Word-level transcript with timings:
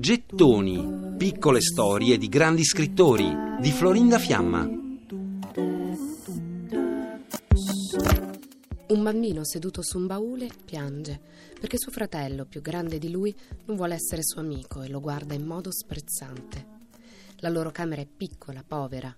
Gettoni, 0.00 1.16
piccole 1.18 1.60
storie 1.60 2.16
di 2.16 2.28
grandi 2.30 2.64
scrittori 2.64 3.30
di 3.60 3.70
Florinda 3.70 4.18
Fiamma. 4.18 4.62
Un 8.86 9.02
bambino 9.02 9.44
seduto 9.44 9.82
su 9.82 9.98
un 9.98 10.06
baule 10.06 10.48
piange 10.64 11.20
perché 11.60 11.76
suo 11.76 11.92
fratello, 11.92 12.46
più 12.46 12.62
grande 12.62 12.96
di 12.96 13.10
lui, 13.10 13.36
non 13.66 13.76
vuole 13.76 13.96
essere 13.96 14.22
suo 14.22 14.40
amico 14.40 14.80
e 14.80 14.88
lo 14.88 15.00
guarda 15.00 15.34
in 15.34 15.44
modo 15.44 15.70
sprezzante. 15.70 16.66
La 17.40 17.50
loro 17.50 17.70
camera 17.70 18.00
è 18.00 18.06
piccola, 18.06 18.64
povera. 18.66 19.14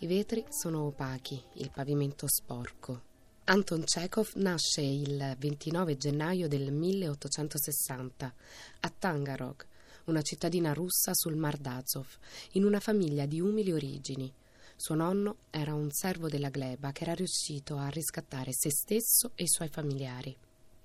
I 0.00 0.06
vetri 0.06 0.44
sono 0.50 0.82
opachi, 0.84 1.42
il 1.54 1.70
pavimento 1.74 2.26
sporco. 2.28 3.08
Anton 3.44 3.82
Chekhov 3.84 4.30
nasce 4.34 4.80
il 4.80 5.36
29 5.38 5.96
gennaio 5.96 6.46
del 6.46 6.70
1860 6.72 8.34
a 8.80 8.92
Tangarog, 8.96 9.66
una 10.04 10.22
cittadina 10.22 10.72
russa 10.72 11.12
sul 11.14 11.34
Mar 11.34 11.56
d'Azov, 11.56 12.06
in 12.52 12.64
una 12.64 12.78
famiglia 12.78 13.26
di 13.26 13.40
umili 13.40 13.72
origini. 13.72 14.32
Suo 14.76 14.94
nonno 14.94 15.36
era 15.50 15.74
un 15.74 15.90
servo 15.90 16.28
della 16.28 16.48
gleba 16.48 16.92
che 16.92 17.02
era 17.02 17.14
riuscito 17.14 17.76
a 17.76 17.88
riscattare 17.88 18.52
se 18.52 18.70
stesso 18.70 19.32
e 19.34 19.42
i 19.44 19.48
suoi 19.48 19.68
familiari. 19.68 20.36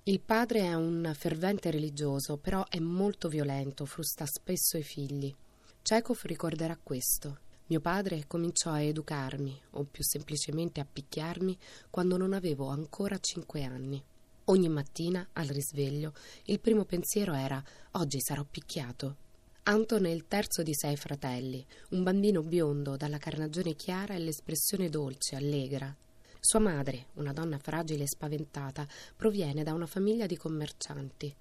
Il 0.04 0.20
padre 0.20 0.60
è 0.60 0.74
un 0.74 1.12
fervente 1.16 1.70
religioso, 1.70 2.36
però 2.36 2.66
è 2.68 2.78
molto 2.80 3.28
violento, 3.28 3.86
frusta 3.86 4.26
spesso 4.26 4.76
i 4.76 4.82
figli. 4.82 5.34
Chekhov 5.82 6.20
ricorderà 6.22 6.76
questo. 6.82 7.38
Mio 7.68 7.80
padre 7.80 8.26
cominciò 8.28 8.70
a 8.70 8.80
educarmi, 8.80 9.60
o 9.70 9.82
più 9.82 10.04
semplicemente 10.04 10.78
a 10.78 10.86
picchiarmi, 10.90 11.58
quando 11.90 12.16
non 12.16 12.32
avevo 12.32 12.68
ancora 12.68 13.18
cinque 13.18 13.64
anni. 13.64 14.00
Ogni 14.44 14.68
mattina, 14.68 15.28
al 15.32 15.48
risveglio, 15.48 16.12
il 16.44 16.60
primo 16.60 16.84
pensiero 16.84 17.34
era 17.34 17.60
oggi 17.92 18.20
sarò 18.20 18.44
picchiato. 18.48 19.16
Anton 19.64 20.04
è 20.04 20.10
il 20.10 20.28
terzo 20.28 20.62
di 20.62 20.72
sei 20.74 20.94
fratelli, 20.94 21.66
un 21.90 22.04
bambino 22.04 22.40
biondo 22.42 22.96
dalla 22.96 23.18
carnagione 23.18 23.74
chiara 23.74 24.14
e 24.14 24.20
l'espressione 24.20 24.88
dolce, 24.88 25.34
allegra. 25.34 25.92
Sua 26.38 26.60
madre, 26.60 27.06
una 27.14 27.32
donna 27.32 27.58
fragile 27.58 28.04
e 28.04 28.08
spaventata, 28.08 28.86
proviene 29.16 29.64
da 29.64 29.72
una 29.72 29.86
famiglia 29.86 30.26
di 30.26 30.36
commercianti. 30.36 31.34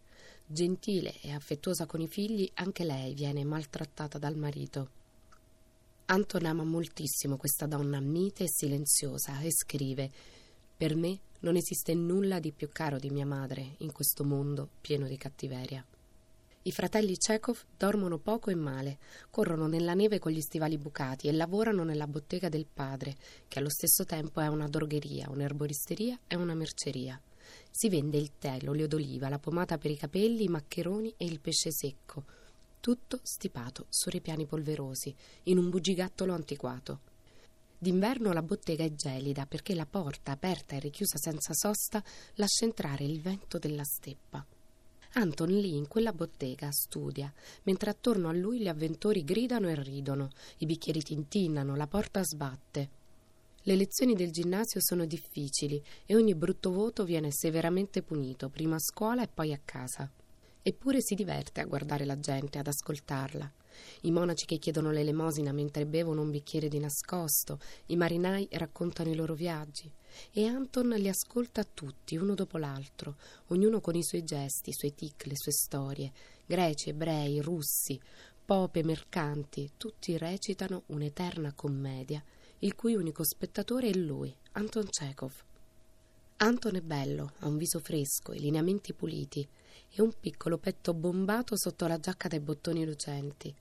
Gentile 0.44 1.22
e 1.22 1.34
affettuosa 1.34 1.86
con 1.86 2.02
i 2.02 2.08
figli, 2.08 2.50
anche 2.56 2.84
lei 2.84 3.14
viene 3.14 3.44
maltrattata 3.44 4.18
dal 4.18 4.36
marito. 4.36 5.04
Anton 6.08 6.46
ama 6.46 6.64
moltissimo 6.64 7.36
questa 7.36 7.66
donna 7.66 8.00
mite 8.00 8.44
e 8.44 8.48
silenziosa 8.48 9.40
e 9.40 9.52
scrive 9.52 10.12
Per 10.78 10.96
me 10.96 11.20
non 11.40 11.56
esiste 11.56 11.96
nulla 11.96 12.38
di 12.38 12.52
più 12.52 12.70
caro 12.72 13.00
di 13.00 13.10
mia 13.10 13.26
madre 13.26 13.74
in 13.80 13.92
questo 13.92 14.24
mondo 14.24 14.70
pieno 14.82 15.08
di 15.08 15.18
cattiveria. 15.18 15.84
I 16.62 16.72
fratelli 16.72 17.18
Chekhov 17.18 17.58
dormono 17.76 18.20
poco 18.20 18.52
e 18.52 18.56
male, 18.56 19.00
corrono 19.32 19.66
nella 19.66 19.96
neve 19.96 20.20
con 20.20 20.32
gli 20.32 20.42
stivali 20.42 20.78
bucati 20.78 21.28
e 21.28 21.32
lavorano 21.32 21.84
nella 21.84 22.06
bottega 22.06 22.50
del 22.50 22.68
padre, 22.72 23.16
che 23.48 23.58
allo 23.58 23.70
stesso 23.70 24.06
tempo 24.06 24.42
è 24.42 24.48
una 24.48 24.68
drogheria, 24.68 25.32
un'erboristeria 25.32 26.20
e 26.28 26.36
una 26.36 26.54
merceria. 26.54 27.20
Si 27.72 27.90
vende 27.90 28.18
il 28.18 28.38
tè, 28.38 28.60
l'olio 28.62 28.88
d'oliva, 28.88 29.28
la 29.28 29.40
pomata 29.40 29.80
per 29.80 29.90
i 29.90 29.98
capelli, 29.98 30.44
i 30.44 30.50
maccheroni 30.50 31.16
e 31.18 31.26
il 31.26 31.40
pesce 31.40 31.72
secco 31.72 32.26
tutto 32.86 33.20
stipato 33.24 33.88
su 33.90 34.12
ripiani 34.12 34.46
polverosi, 34.46 35.12
in 35.46 35.58
un 35.58 35.72
bugigattolo 35.72 36.36
antiquato. 36.36 37.00
D'inverno 37.80 38.32
la 38.32 38.44
bottega 38.44 38.84
è 38.84 38.94
gelida 38.94 39.48
perché 39.48 39.74
la 39.74 39.88
porta, 39.88 40.34
aperta 40.34 40.76
e 40.76 40.80
richiusa 40.82 41.18
senza 41.18 41.56
sosta, 41.56 42.04
lascia 42.36 42.64
entrare 42.64 43.04
il 43.04 43.20
vento 43.22 43.58
della 43.58 43.84
steppa. 43.84 44.46
Anton 45.14 45.50
lì 45.50 45.76
in 45.76 45.88
quella 45.88 46.14
bottega 46.14 46.70
studia, 46.72 47.34
mentre 47.64 47.90
attorno 47.90 48.30
a 48.30 48.34
lui 48.34 48.60
gli 48.60 48.68
avventori 48.68 49.24
gridano 49.24 49.68
e 49.68 49.82
ridono, 49.82 50.30
i 50.60 50.68
bicchieri 50.68 51.02
tintinnano, 51.02 51.76
la 51.76 51.88
porta 51.88 52.24
sbatte. 52.24 52.90
Le 53.64 53.76
lezioni 53.76 54.14
del 54.14 54.30
ginnasio 54.30 54.80
sono 54.80 55.06
difficili 55.06 55.84
e 56.06 56.16
ogni 56.16 56.36
brutto 56.36 56.72
voto 56.72 57.04
viene 57.04 57.32
severamente 57.32 58.04
punito, 58.04 58.50
prima 58.50 58.76
a 58.76 58.80
scuola 58.80 59.24
e 59.24 59.28
poi 59.28 59.54
a 59.54 59.60
casa. 59.66 60.08
Eppure 60.68 61.00
si 61.00 61.14
diverte 61.14 61.62
a 61.62 61.66
guardare 61.66 62.06
la 62.06 62.20
gente, 62.20 62.58
ad 62.58 62.66
ascoltarla. 62.66 63.52
I 64.02 64.10
monaci 64.10 64.48
che 64.48 64.58
chiedono 64.58 64.90
l'elemosina 64.90 65.52
mentre 65.52 65.86
bevono 65.86 66.22
un 66.22 66.32
bicchiere 66.32 66.70
di 66.70 66.80
nascosto, 66.80 67.60
i 67.88 67.96
marinai 67.96 68.48
raccontano 68.54 69.12
i 69.12 69.16
loro 69.16 69.36
viaggi. 69.36 69.94
E 70.32 70.48
Anton 70.48 70.88
li 70.98 71.08
ascolta 71.08 71.64
tutti, 71.64 72.18
uno 72.18 72.34
dopo 72.34 72.58
l'altro, 72.58 73.18
ognuno 73.50 73.80
con 73.80 73.94
i 73.94 74.02
suoi 74.02 74.24
gesti, 74.24 74.72
i 74.72 74.74
suoi 74.74 74.96
tic, 74.96 75.28
le 75.28 75.36
sue 75.36 75.52
storie. 75.52 76.12
Greci, 76.48 76.90
ebrei, 76.90 77.42
russi, 77.42 78.02
pope, 78.44 78.84
mercanti, 78.84 79.74
tutti 79.78 80.18
recitano 80.18 80.82
un'eterna 80.88 81.54
commedia, 81.54 82.24
il 82.60 82.74
cui 82.74 82.96
unico 82.96 83.24
spettatore 83.24 83.90
è 83.90 83.94
lui, 83.94 84.36
Anton 84.54 84.90
Chekhov. 84.90 85.32
Anton 86.38 86.76
è 86.76 86.82
bello, 86.82 87.32
ha 87.40 87.48
un 87.48 87.56
viso 87.56 87.80
fresco, 87.80 88.34
i 88.34 88.40
lineamenti 88.40 88.94
puliti 88.94 89.48
e 89.90 90.02
un 90.02 90.12
piccolo 90.20 90.58
petto 90.58 90.94
bombato 90.94 91.58
sotto 91.58 91.88
la 91.88 91.98
giacca 91.98 92.28
dai 92.28 92.42
bottoni 92.42 92.86
lucenti. 92.86 93.56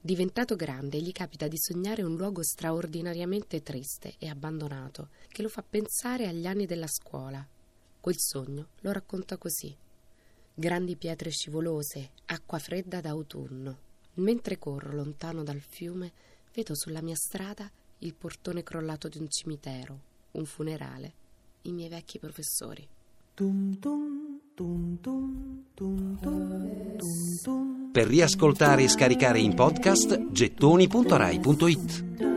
Diventato 0.00 0.56
grande, 0.56 1.02
gli 1.02 1.12
capita 1.12 1.46
di 1.46 1.58
sognare 1.58 2.02
un 2.02 2.16
luogo 2.16 2.42
straordinariamente 2.42 3.62
triste 3.62 4.14
e 4.18 4.30
abbandonato, 4.30 5.10
che 5.28 5.42
lo 5.42 5.50
fa 5.50 5.62
pensare 5.62 6.26
agli 6.26 6.46
anni 6.46 6.64
della 6.64 6.86
scuola. 6.86 7.46
Quel 8.00 8.16
sogno 8.18 8.68
lo 8.80 8.90
racconta 8.90 9.36
così. 9.36 9.76
Grandi 10.54 10.96
pietre 10.96 11.28
scivolose, 11.28 12.12
acqua 12.26 12.58
fredda 12.58 13.02
d'autunno. 13.02 13.78
Mentre 14.14 14.58
corro 14.58 14.92
lontano 14.92 15.42
dal 15.42 15.60
fiume, 15.60 16.12
vedo 16.54 16.74
sulla 16.74 17.02
mia 17.02 17.16
strada 17.16 17.70
il 17.98 18.14
portone 18.14 18.62
crollato 18.62 19.08
di 19.08 19.18
un 19.18 19.28
cimitero, 19.28 20.00
un 20.32 20.46
funerale, 20.46 21.22
i 21.64 21.72
miei 21.72 21.88
vecchi 21.88 22.18
professori. 22.18 22.86
Per 27.92 28.06
riascoltare 28.06 28.84
e 28.84 28.88
scaricare 28.88 29.40
in 29.40 29.54
podcast 29.54 30.30
gettoni.rai.it 30.30 32.33